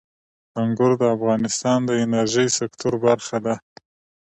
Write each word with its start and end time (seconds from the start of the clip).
انګور 0.61 0.91
د 1.01 1.03
افغانستان 1.15 1.79
د 1.85 1.91
انرژۍ 2.03 2.47
د 2.51 2.55
سکتور 2.59 2.93
برخه 3.05 3.37
ده. 3.45 3.55